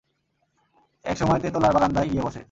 এক 1.05 1.15
সময় 1.17 1.39
তেতলার 1.39 1.73
বারান্দায় 1.73 2.09
গিয়ে 2.09 2.23
বসে। 2.23 2.39